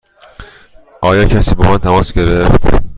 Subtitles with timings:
[1.01, 2.79] آیا کسی با من تماس گرفت؟